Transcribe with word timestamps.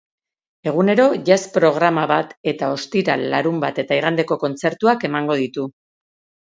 Egunero 0.69 1.05
jazz 1.27 1.39
programa 1.59 2.07
bat 2.13 2.33
eta 2.55 2.71
ostiral, 2.79 3.27
larunbat 3.37 3.83
eta 3.87 4.01
igandeko 4.03 4.43
kontzertuak 4.47 5.11
emango 5.13 5.43
ditu. 5.45 5.73